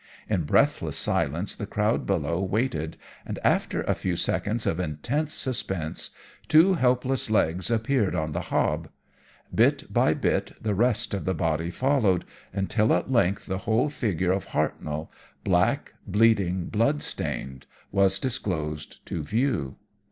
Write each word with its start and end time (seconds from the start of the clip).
In 0.27 0.45
breathless 0.45 0.97
silence 0.97 1.53
the 1.53 1.67
crowd 1.67 2.07
below 2.07 2.41
waited, 2.43 2.97
and, 3.23 3.37
after 3.43 3.83
a 3.83 3.93
few 3.93 4.15
seconds 4.15 4.65
of 4.65 4.79
intense 4.79 5.31
suspense, 5.35 6.09
two 6.47 6.73
helpless 6.73 7.29
legs 7.29 7.69
appeared 7.69 8.15
on 8.15 8.31
the 8.31 8.41
hob. 8.49 8.89
Bit 9.53 9.93
by 9.93 10.15
bit, 10.15 10.53
the 10.59 10.73
rest 10.73 11.13
of 11.13 11.25
the 11.25 11.35
body 11.35 11.69
followed, 11.69 12.25
until, 12.51 12.91
at 12.95 13.11
length, 13.11 13.45
the 13.45 13.59
whole 13.69 13.91
figure 13.91 14.31
of 14.31 14.45
Hartnoll, 14.45 15.11
black, 15.43 15.93
bleeding, 16.07 16.65
bloodstained, 16.65 17.67
was 17.91 18.17
disclosed 18.17 19.05
to 19.05 19.21
view. 19.21 19.75